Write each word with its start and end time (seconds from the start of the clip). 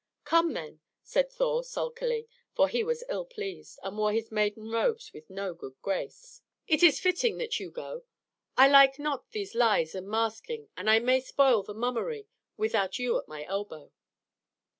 "Come, 0.23 0.53
then," 0.53 0.79
said 1.03 1.29
Thor 1.31 1.63
sulkily, 1.63 2.27
for 2.55 2.67
he 2.67 2.83
was 2.83 3.03
ill 3.07 3.23
pleased, 3.23 3.77
and 3.83 3.99
wore 3.99 4.11
his 4.11 4.31
maiden 4.31 4.71
robes 4.71 5.13
with 5.13 5.29
no 5.29 5.53
good 5.53 5.79
grace. 5.83 6.41
"It 6.67 6.81
is 6.81 6.99
fitting 6.99 7.37
that 7.37 7.59
you 7.59 7.69
go; 7.69 7.99
for 7.99 8.05
I 8.57 8.67
like 8.67 8.97
not 8.97 9.29
these 9.29 9.53
lies 9.53 9.93
and 9.93 10.09
masking 10.09 10.69
and 10.75 10.89
I 10.89 10.97
may 10.97 11.21
spoil 11.21 11.61
the 11.61 11.75
mummery 11.75 12.25
without 12.57 12.97
you 12.97 13.15
at 13.19 13.27
my 13.27 13.43
elbow." 13.45 13.91